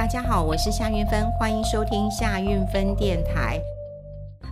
[0.00, 3.60] 大家好，我是夏韵芬，欢迎收听夏韵芬电台。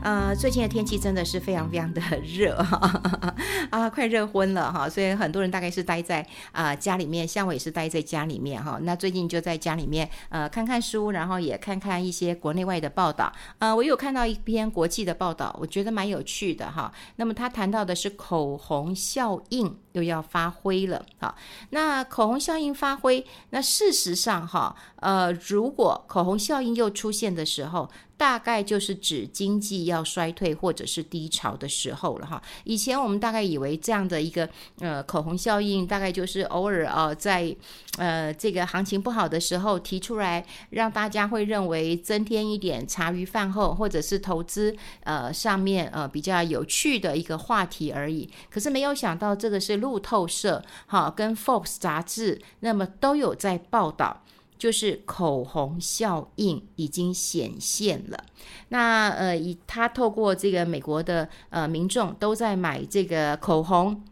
[0.02, 3.02] 呃，最近的天气真的是非常非常的热哈，
[3.70, 8.78] 啊，快热昏了哈，所以很多人大概是待在啊、家里面，像我也是待在家里面哈。
[8.82, 13.32] 那最近就在家里面呃看看书，然后也看看一些国内外的报道。
[13.58, 16.92] 呃，我有看到一篇国际的报道，我觉得蛮有趣的哈。
[17.16, 21.34] 那么他谈到的是口红效应又要发挥了哈。
[21.70, 32.42] 那口红效应发挥，那事实上哈，呃，如果口红效应又出现的时候，大概就是指经济要衰退或者是低潮的时候了哈。
[32.64, 34.48] 以前我们大概以为这样的一个
[34.80, 37.54] 呃口红效应，大概就是偶尔啊在
[37.96, 48.28] 呃这个行情不好的时候提出来，让大家会认为增添一点茶余饭后或者是投资呃上面呃比较有趣的一个话题而已。
[48.50, 54.22] 可是没有想到这个是路透社哈跟 Fox 杂志那么都有在报道。
[54.58, 58.24] 就是口红效应已经显现了。
[58.70, 64.02] 那呃，以他透过这个美国的呃民众都在买这个口红。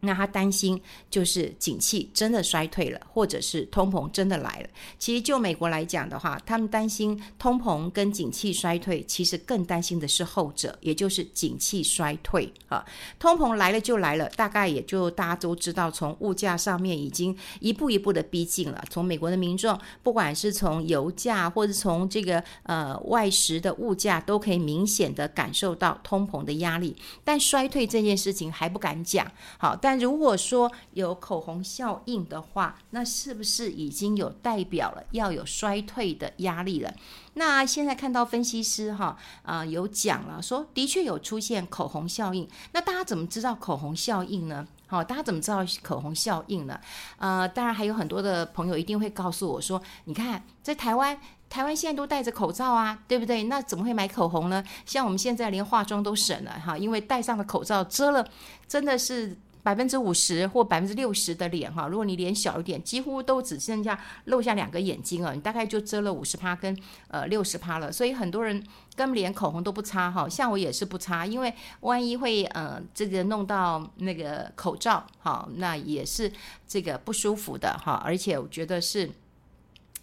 [0.00, 4.68] 那他担心就是景气真的衰退了，或者是通膨真的来了。
[4.98, 12.84] 其实就美国来讲的话，他们担心通膨跟景气衰退，其实更担心的是后者，也就是景气衰退啊。
[13.18, 18.82] 通膨来了就来了，大概也就大家都知道，从物价上面已经一步一步的逼近了。
[18.90, 26.96] 从美国的民众，不管是从油价或者从这个呃外食的物价，都可以明显的感受到通膨的压力。
[27.24, 36.94] 但衰退这件事情还不敢讲，好，但但如果说有口红效应的话，那是不是已经有代表了要有衰退的压力了？
[37.34, 42.48] 那现在看到分析师哈啊、有讲了，说的确有出现口红效应。
[42.70, 44.64] 那大家怎么知道口红效应呢？
[44.86, 46.78] 好，大家怎么知道口红效应呢？
[47.18, 51.18] 呃，当然还有很多的朋友一定会告诉我说，你看在台湾。
[51.50, 53.42] 台湾现在都戴着口罩啊，对不对？
[53.42, 54.62] 那怎么会买口红呢？
[54.86, 58.24] 像我们现在连化妆都省了哈，因为戴上了口罩遮了，
[58.68, 61.86] 真的是百分之五十或百分之六十的脸哈。
[61.88, 66.76] 如果你脸小一点，几乎都只剩下露下两个眼睛啊，你大概就遮了五十趴跟
[67.08, 67.92] 呃六十趴了。
[67.92, 68.62] 所以很多人
[68.94, 76.32] 根本连口红都不擦哈，像我也是不擦，因为万一会呃这个弄到那个口罩哈，那也是
[76.66, 79.10] 这个不舒服的哈，而且我觉得是。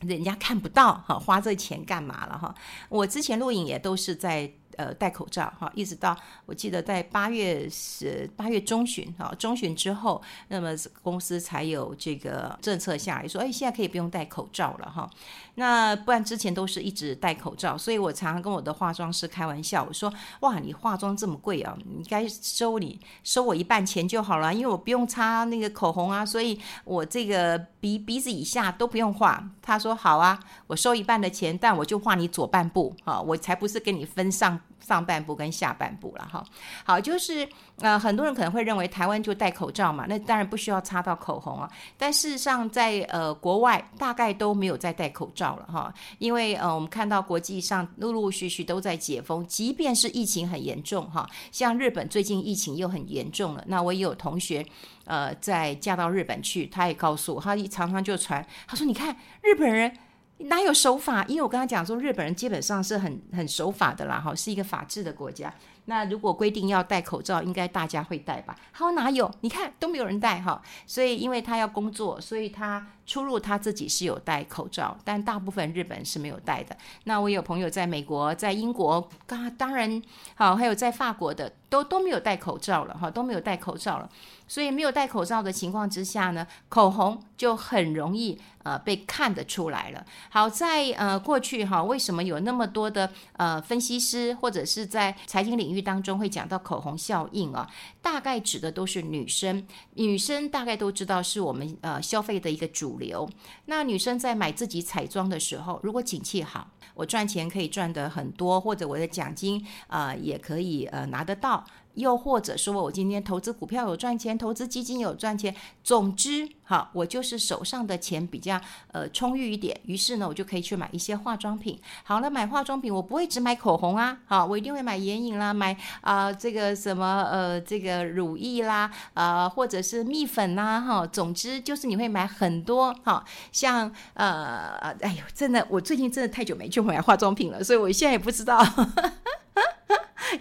[0.01, 2.53] 人家看不到哈，花这钱干嘛了哈？
[2.87, 4.51] 我之前录影也都是在。
[4.77, 6.15] 呃，戴口罩哈，一直到
[6.45, 10.69] 我记得在八月是八月中旬哈，中旬之后，那么
[11.01, 15.09] 公司才有这个政策下来说，哎，现在可以不用戴口罩了哈。
[15.55, 29.43] 那不然之前都是一直戴口罩，所以我常常跟我的化妆师开玩笑，我说，哇，你化妆这么贵啊，你该收你收我一半钱就好了，因为我不用擦那个口红啊，所以我这个鼻鼻子以下都不用画。
[29.63, 34.59] 他说好啊，我收一半的钱，但我就画你左半部啊，我才不是跟你分上。
[34.79, 36.43] 上半部跟下半部了哈，
[36.85, 37.47] 好，就是
[37.79, 41.69] 呃，很多人可能会认为台湾就戴口罩嘛，那当然不需要擦到口红啊。
[41.97, 53.63] 但事实上在，呃国外大概都没有再戴口罩了哈，因为呃我们看到国际上陆陆续续都在解封，即便是疫情很严重哈，像日本最近疫情又很严重了。
[53.67, 54.65] 那我也有同学
[55.05, 59.91] 呃在嫁到日本去，他也告诉我，他常常就传，他说你看日本人。
[60.39, 61.23] 哪有守法？
[61.25, 65.53] 因为我跟他讲说，日本人基本上是很很守法的啦，哈，是一个法治的国家。
[65.89, 68.55] 那如果规定要戴口罩，应该大家会戴吧？
[68.71, 69.29] 好，哪有？
[69.41, 70.61] 你看都没有人戴哈。
[70.85, 76.75] 所以，因为他要工作，所以他出入他自己是有戴口罩，但大部分日本是没有戴的。
[77.05, 80.01] 那我有朋友在美国、在英国，当当然
[80.35, 84.09] 好，还有在法国的，都都没有戴口罩了哈，都没有戴口罩了。
[84.49, 90.05] 所以没有戴口罩的情况之下呢，口红就很容易呃被看得出来了。
[90.29, 97.69] 好在呃过去哈，为什么有那么多的呃分析师或者是在财经领域当中会讲到口红效应啊？
[98.01, 99.65] 大概指的都是女生，
[99.95, 103.29] 女生大概都知道是我们呃消费的一个主流。
[103.65, 111.63] 那女生在买自己彩妆的时候，如果景气好，我赚钱可以赚得很多，或者我的奖金啊、呃、也可以呃拿得到。
[111.97, 115.53] 又或者说，我今天投资股票有赚钱，投资基金有赚钱。
[115.83, 118.59] 总之，哈，我就是手上的钱比较
[118.91, 121.79] 呃充裕一点，于是呢，我就可以去买一些化妆品。
[122.03, 138.63] 好了，买化妆品我不会只买口红啊，好，我一定会买眼影啦，买啊、这个什么呃这个乳液啦，啊、或者是蜜粉啦，哈，总之就是你会买很多，哈，像呃哎呦，真的，我最近真的太久没去买化妆品了，所以我现在也不知道。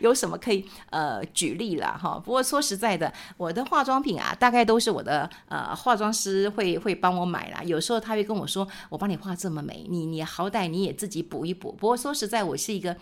[0.00, 2.20] 有什么可以呃举例了哈。
[2.24, 7.62] 不过说实在的，我的化妆品啊，大概都是我的呃化妆师会会帮我买啦。
[7.62, 12.96] 有时候他会跟我说：“我帮你画这么美，你你好歹你也自己补一补。”不过说实在，我是一个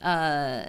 [0.00, 0.64] 呃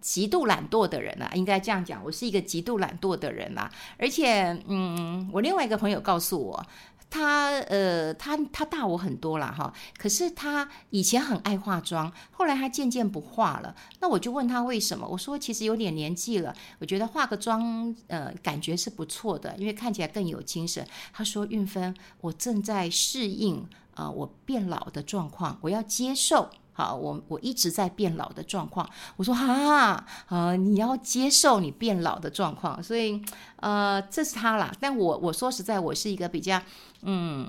[0.00, 3.70] 极度懒惰的人啊，应该这样讲，我是一个极度懒惰的人啊。
[3.98, 6.66] 而且，嗯，我另外一个朋友告诉我。
[7.14, 13.72] 他呃，他他大我很多了哈，可是他以前很爱化妆，后来他渐渐不化了。
[14.00, 15.06] 那我就问他为什么？
[15.06, 20.84] 我说其实有点年纪了，我觉得化个妆呃，感觉是不错的，因为看起来更有精神。
[21.12, 23.64] 他说：“运芬，我正在适应
[23.94, 28.88] 啊、我变老的状况，我要接受。”好，我我一直在变老的状况。
[29.14, 33.22] 我说哈，呃，你要接受你变老的状况，所以
[33.60, 34.74] 呃，这是他啦。
[34.80, 36.60] 但我我说实在，我是一个比较
[37.02, 37.48] 嗯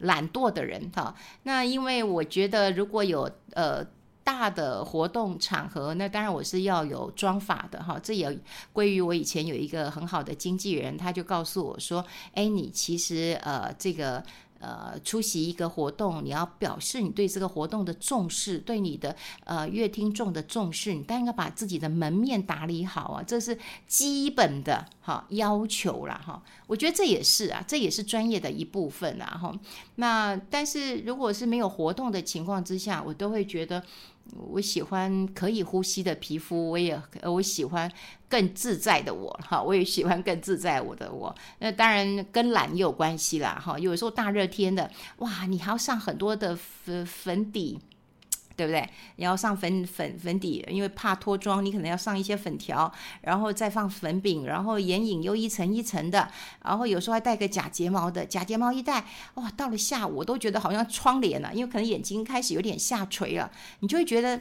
[0.00, 1.14] 懒惰的人哈。
[1.44, 3.82] 那因为我觉得如果有呃
[4.22, 7.98] 大的活动场合，那当然我是要有妆发的哈。
[8.02, 8.38] 这也
[8.74, 12.04] 归于我以前有一个很好的经纪人，他就告诉我说，
[12.34, 14.22] 哎，你其实呃这个。
[14.60, 23.58] 呃，出席一个活动，你要表示你对这个活动的重视，对你的呃乐听众的重视，你当然要把自己的门面打理好啊，这是
[23.88, 26.42] 基本的哈要求啦哈。
[26.66, 29.58] 我觉得这也是啊，这也是专业的一部分啊哈。
[29.96, 33.82] 那但是如果是没有活动的情况之下，我都会觉得。
[34.36, 37.90] 我喜欢可以呼吸的皮肤，我也我喜欢
[38.28, 41.34] 更自在的我哈，我也喜欢更自在我的我。
[41.58, 43.78] 那当然跟懒也有关系啦哈。
[43.78, 47.78] 有时候大热天的，哇，你还要上很多的粉粉底。
[48.60, 48.86] 对不对？
[49.16, 52.92] 你要上粉粉粉底，因为怕脱妆，你可能要上一些粉条，
[53.22, 56.30] 然后再放粉饼，然后眼影又一层一层的，
[56.62, 64.38] 然后有时候还戴个假睫毛的，假睫毛一戴，哇，到了下午我都觉得好像窗帘了，因为可能眼睛开始有点下垂了，你就会觉得。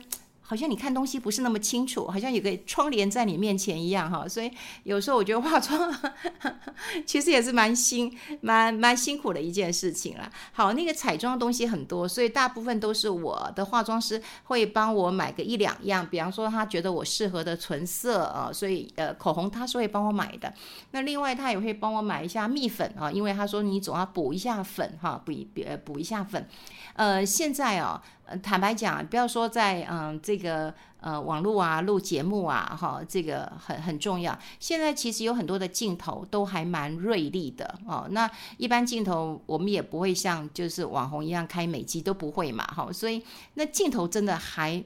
[0.49, 4.51] 好像你看东西不是那么清楚，好像有个窗帘在你面前一样哈，所以
[4.81, 5.95] 有时候我觉得化妆
[7.05, 8.11] 其实也是蛮辛、
[8.41, 10.27] 蛮蛮辛苦的一件事情啦。
[10.51, 20.51] 好，那个彩妆的东西很多，所以大部分都是我的化妆师会帮我买个一两样，比方说他觉得我适合的唇色啊，所以呃口红他是会帮我买的。
[20.89, 26.47] 那另外他也会帮我买一下蜜粉啊，因为他说你总要补一下粉哈，补一呃补一下粉。
[26.95, 28.01] 呃，现在啊。
[28.37, 34.37] 坦白讲，不要说在嗯这个呃网络啊录节目啊哈，这个很很重要。
[34.59, 38.07] 现在其实有很多的镜头都还蛮锐利的哦。
[38.11, 42.91] 那一般镜头我们也不会像就是网红一样开美机都不会嘛哈。
[42.91, 43.23] 所以
[43.53, 44.83] 那镜头真的还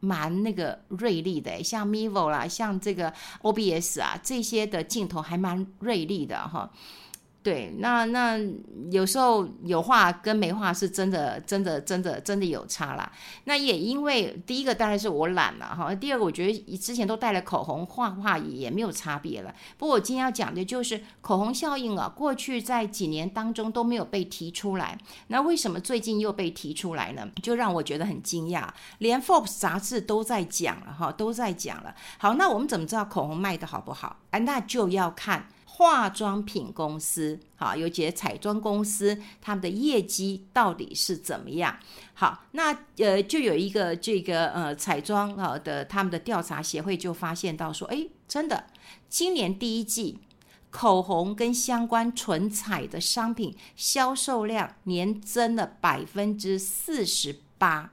[0.00, 3.12] 蛮那个锐利的，像 Vivo 啦，像这个
[3.42, 6.68] OBS 啊这些的镜头还蛮锐利的哈。
[7.42, 8.38] 对，那那
[8.92, 13.10] 有时候有画跟没画是真的，真的，真的，真的有差啦。
[13.44, 19.52] 那也因为第一个当然是我懒了哈，第二个我觉得之前都带了口红，画画也没有差别了。
[19.76, 24.96] 不过我今天要讲的就是口红效应啊，过去在几年当中都没有被提出来，
[25.26, 27.28] 那为什么最近又被提出来呢？
[27.42, 28.68] 就让我觉得很惊讶，
[28.98, 31.92] 连 Forbes 杂志都在讲了哈，都在讲了。
[32.18, 34.18] 好，那我们怎么知道口红卖得好不好？
[34.30, 35.48] 哎，那就要看。
[35.74, 41.78] 化妆品公司，好，尤其彩妆公司，他们的业绩到底是怎么样？
[42.12, 48.66] 好，那呃，就有一个这个呃彩妆啊的他们的调查协会就发现到说，哎，真的，
[49.08, 50.18] 今年第一季
[50.70, 57.92] 口红跟相关唇彩的商品销售量年增了百分之四十八。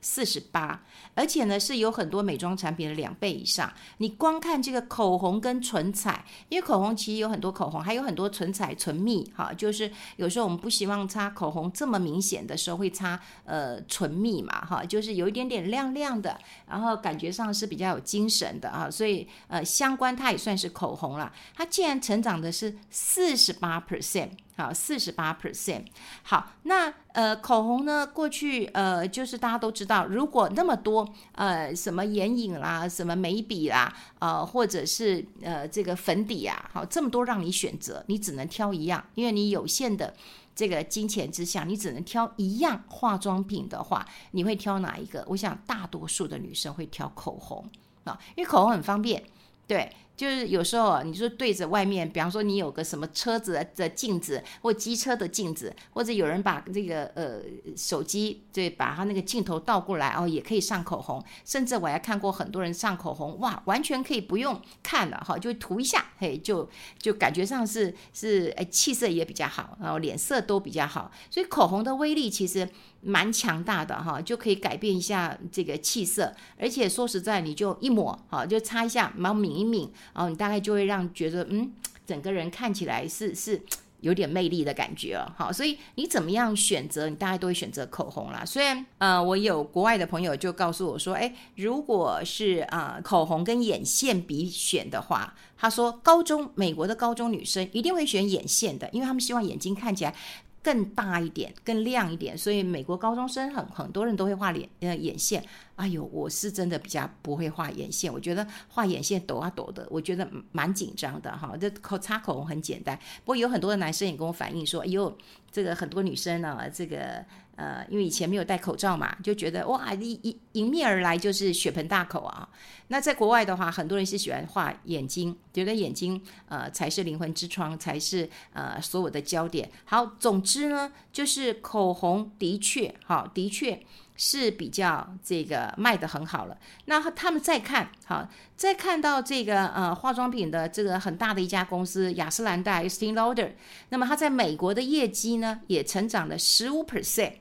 [0.00, 0.82] 四十八，
[1.14, 3.72] 而且呢是有很多美妆产品的两倍以上。
[3.98, 21.32] 你光看这个口红跟唇彩，因为口红其实有很多口红，还有很多唇彩、唇蜜，哈，就是有时候我们不希望擦口红这么明显的时候，会擦呃唇蜜嘛，哈，就是有一点点亮亮的，然后感觉上是比较有精神的啊，所以呃相关它也算是口红了。
[21.54, 24.30] 它竟然成长的是四十八 percent。
[24.60, 25.86] 好，四十八 percent。
[26.22, 28.06] 好，那呃，口红呢？
[28.06, 40.14] 过去呃，就是大家都知道，如果那么多呃，什么眼影啦，什么眉笔啦，呃，或者是呃，这个粉底啊，好，这么多让你选择，你只能挑一样，因为你有限的
[40.54, 45.24] 这个金钱之下，你只能挑一样化妆品的话，你会挑哪一个？
[45.28, 47.68] 我想大多数的女生会挑口红
[48.04, 49.22] 啊，因为口红很方便。
[49.66, 57.40] 对，就是有时候你说对着外面，比方说你有个什么车子的镜子，或机车的镜子，或者有人把这个呃
[57.74, 61.24] 手机对，把它那个镜头倒过来哦，也可以上口红。
[61.46, 71.10] 甚至我还看过很多人上口红，哇，完全可以不用看了哈，就涂一下，嘿，就就感觉上是是哎气色也比较好，然后脸色都比较好。
[71.30, 72.68] 所以口红的威力其实
[73.00, 76.34] 蛮强大的哈，就可以改变一下这个气色。
[76.58, 79.90] 而且说实在，你就一抹哈，就擦一下，然后抿一抿。
[80.14, 81.72] 哦你大概就会让觉得，嗯，
[82.06, 83.60] 整个人看起来是 是
[84.00, 85.30] 有点魅力的感觉哦。
[85.36, 87.08] 好，所以你怎么样选择？
[87.08, 88.42] 你大概都会选择口红啦。
[88.44, 100.14] 虽然呃，我有国外的朋友就告诉我说，哎，如果是啊、口红跟眼线比选的话，他说高中美国的高中女生一定会选眼线的，因为他们希望眼睛看起来。
[100.62, 105.42] 更大一点，更亮一点，所以美国高中生很很多人都会画脸呃眼线。
[105.76, 111.56] 哎呦，我是真的比较不会画眼线，我觉得画眼线抖啊抖的，我觉得蛮紧张的哈。
[111.58, 115.16] 这口擦口红很简单，不过有很多的男生也跟我反映说，哎呦，
[115.50, 117.24] 这个很多女生呢，这个。
[117.60, 122.48] 呃，因为以前没有戴口罩嘛，就觉得哇，一一迎面而来就是血盆大口啊。
[122.88, 129.70] 那在国外的话，很多人是喜欢画眼睛，觉得眼睛呃才是灵魂之窗，才是呃所有的焦点。
[129.84, 133.78] 好，总之呢，就是口红的确好，的确
[134.16, 136.56] 是比较这个卖得很好了。
[136.86, 138.26] 那他们再看好，
[138.56, 143.52] 再看到这个呃化妆品的这个很大的一家公司雅诗兰黛 Estee Lauder，
[143.90, 147.34] 那么它在美国的业绩呢也成长了十五 percent。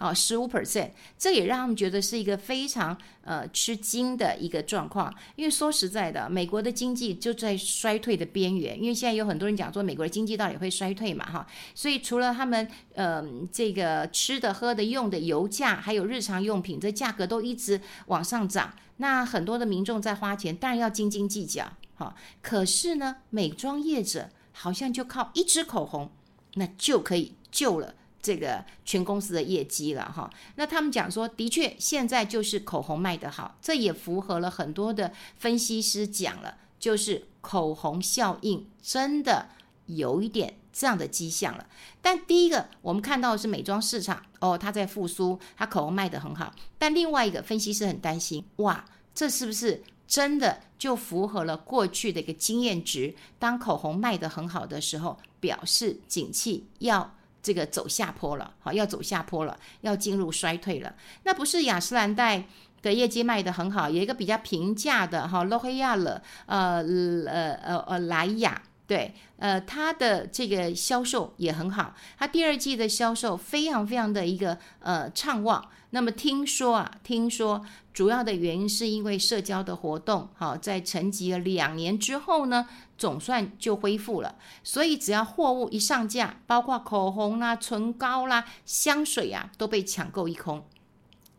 [0.00, 5.14] 哦，十五 percent，这也让他们觉得是一个非常呃吃惊的一个状况。
[5.36, 8.82] 因为说实在的，美国的经济就在衰退的边缘。
[8.82, 11.30] 因为现在有很多人讲说，美国的经济到底会衰退嘛？
[11.30, 18.74] 哈，所以除了他们呃这个吃的、喝的、用的油价，还有日常用品，这价格都一直往上涨。
[18.96, 21.70] 那很多的民众在花钱，当然要斤斤计较。
[21.94, 26.10] 哈，可是呢，美妆业者好像就靠一支口红，
[26.54, 27.94] 那就可以救了。
[28.22, 39.48] 这个全公司的业绩了哈，那他们讲说，的确现在就是口红卖得好，这也符合了很多的分析师讲了，就是口红效应真的
[39.86, 41.66] 有一点这样的迹象了。
[42.02, 46.54] 但第一个，我们看到的是美妆市场哦，它在复苏，它口红卖得很好。
[46.78, 48.84] 但另外一个分析师很担心，哇，
[49.14, 53.14] 这是不是真的就符合了过去的一个经验值？
[53.38, 57.14] 当口红卖得很好的时候，表示景气要。
[57.42, 60.94] 这个走下坡了，好，要走下坡了，要进入衰退了。
[61.24, 62.44] 那不是雅诗兰黛
[62.82, 66.82] 的业绩卖得很好，有一个比较平价的哈，洛黑亚了，呃
[67.26, 75.68] 呃呃呃莱雅，对，呃，它的这个销售也很好，它第二季的销售非常非常的一个呃畅旺。
[75.92, 82.68] 那么听说啊，听说主要的原因是因为社交的活动，好，在沉寂了两年之后呢，
[83.00, 84.36] 总算就恢复了。
[84.62, 90.62] 所以只要货物一上架，包括口红啦、唇膏啦、香水啊，都被抢购一空。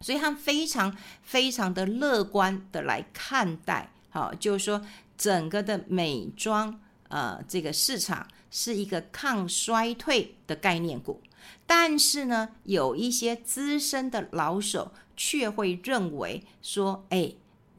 [0.02, 4.82] 所以他非常非常的乐观的来看待，好，就是说
[5.16, 11.22] 整个的美妆呃这个市场是一个抗衰退的概念股。
[11.68, 17.32] 但是呢，有一些资深的老手却会认为说，哎，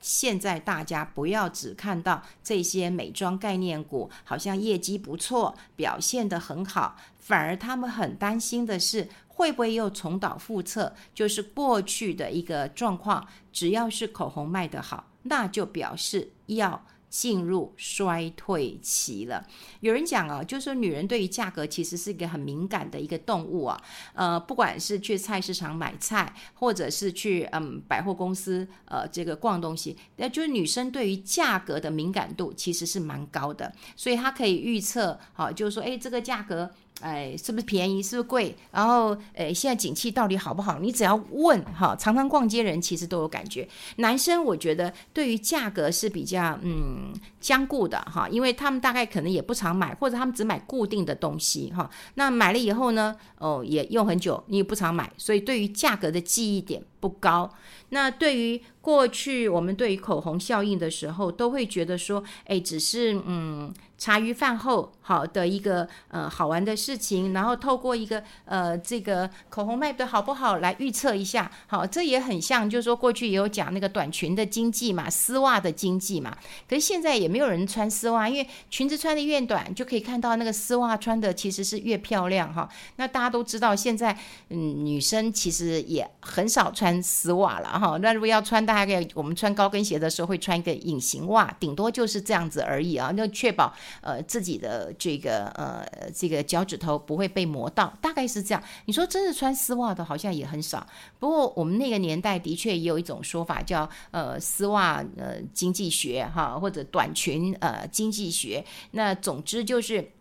[0.02, 16.84] 现在大家不要只看到这些美妆概念股，好像业绩不错，表现得很好，反而他们很担心的是，会不会又重蹈覆辙，就是过去的一个状况，只要是口红卖得好，那就表示要。
[17.12, 19.46] 进入衰退期了。
[19.80, 23.78] 有人讲啊，就是说女人对于价格其实是一个很敏感的一个动物啊。
[24.14, 36.70] 呃，不管是去菜市场买菜，或者是去嗯百货公司呃这个逛东西，那就是女生对于价格的敏感度其实是蛮高的，所以她可以预测，好，就是说，哎，这个价格。
[37.02, 38.00] 哎，是不是便宜？
[38.00, 38.56] 是不是贵？
[38.70, 40.78] 然后，哎，现在景气到底好不好？
[40.78, 43.68] 你只要问哈，常常逛街人其实都有感觉。
[43.96, 51.90] 男生我觉得对于价格是比较嗯坚固的哈，因为他们大概可能也不常买，或者他们只买固定的东西哈。
[52.14, 57.50] 那买了以后呢，哦，也用很久，你也不常买，所以对于价格的记忆点不高。
[57.90, 63.74] 那对于过去我们对于口红效应的时候，都会觉得说，哎，只是嗯。
[64.02, 76.36] 茶余饭后好的一个呃好玩的事情，然后透过一个呃这个口红卖的好不好来预测一下，好，这也很像，就是说过去也有讲那个短裙的经济嘛，丝袜的经济嘛，
[76.68, 82.68] 可是现在也没有人穿丝袜，因为裙子穿的越短，就可以看到那个丝袜穿的其实是越漂亮哈。
[82.96, 84.18] 那大家都知道，现在
[84.48, 87.96] 嗯女生其实也很少穿穿丝袜了哈。
[88.02, 93.10] 那如果要穿，大概我们穿高跟鞋的时候会穿一个隐形袜，顶多就是这样子而已啊。
[93.16, 93.72] 那确保
[94.02, 98.62] 呃自己的这个呃这个脚趾头不会被磨到，大概是这样。
[98.84, 100.86] 你说真是穿丝袜的好像也很少。
[101.18, 108.64] 不过我们那个年代的确也有一种说法叫呃丝袜呃经济学哈，或者短裙呃经济学。
[108.90, 110.12] 那总之就是。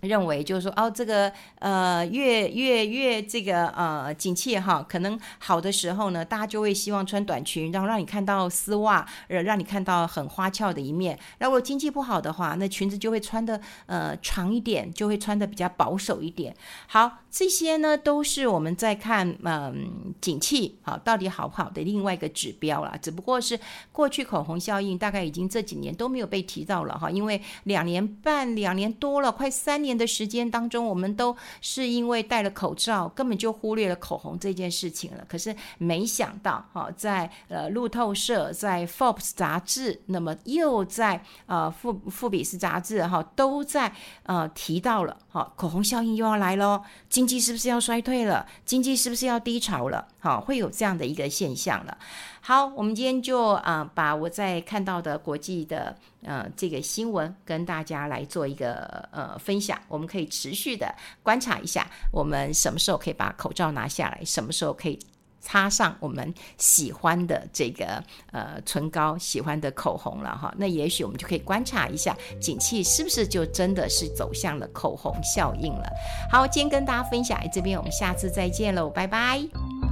[0.00, 11.18] 认为就是说哦，这个呃越越越这个呃景气哈，可能好的时候呢，大家就会希望穿短裙，然后让你看到丝袜，呃，让你看到很花俏的一面。
[11.38, 16.54] 那如果经济不好的话，那裙子就会穿的呃长一点，就会穿的比较保守一点。
[16.86, 22.96] 好，这些呢都是我们在看嗯、景气好到底好不好的另外一个指标啦。
[23.02, 23.58] 只不过是
[23.90, 29.87] 过去口红效应大概已经这几年都没有被提到了哈，因为两年半两年多了，快三年。
[29.88, 35.24] 年的时间当中，我们都是因为戴了口罩，根本就忽略了口红这件事情了。
[35.26, 43.90] 可是没想到，哈，在呃路透社、在 Forbes 杂志，那么又在呃富富比斯杂志，哈，都在
[44.24, 48.46] 呃提到了，哈，口红效应又要来喽，经济是不是要衰退了？
[48.66, 50.06] 经济是不是要低潮了？
[50.20, 51.96] 好，会有这样的一个现象了。
[52.40, 59.78] 好，我们今天就啊、把我在看到的国际的呃这个新闻跟大家来做一个呃分享。
[59.86, 64.98] 我们可以持续的观察一下，我们什么时候可以把口罩拿下来，什么时候可以
[65.40, 70.52] 擦上我们喜欢的这个呃唇膏、喜欢的口红了哈。
[70.58, 75.88] 那也许我们就可以观察一下，景气是不是就真的是走向了口红效应了。
[76.28, 79.87] 好，今天跟大家分享，这边我们下次再见喽，拜拜。